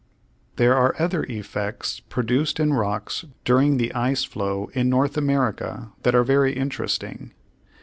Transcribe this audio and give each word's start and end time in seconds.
There 0.55 0.75
are 0.75 0.95
other 0.97 1.25
effects 1.25 1.99
produced 1.99 2.59
in 2.59 2.73
rocks 2.73 3.25
during 3.45 3.77
the 3.77 3.93
ice 3.93 4.23
flow 4.23 4.71
in 4.73 4.89
North 4.89 5.15
America 5.15 5.91
that 6.01 6.15
are 6.15 6.23
very 6.23 6.53
interesting. 6.53 7.35